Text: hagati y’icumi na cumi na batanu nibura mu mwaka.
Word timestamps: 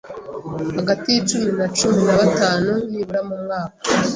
hagati 0.77 1.07
y’icumi 1.13 1.49
na 1.59 1.67
cumi 1.77 2.01
na 2.07 2.13
batanu 2.21 2.71
nibura 2.89 3.21
mu 3.27 3.35
mwaka. 3.43 3.73